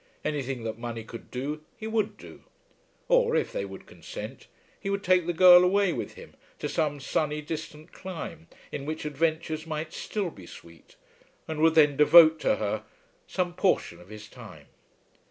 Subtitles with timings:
[0.25, 2.43] Anything that money could do, he would do.
[3.07, 4.47] Or, if they would consent,
[4.79, 9.05] he would take the girl away with him to some sunny distant clime, in which
[9.05, 10.95] adventures might still be sweet,
[11.47, 12.83] and would then devote to her
[13.27, 14.69] some portion of his time.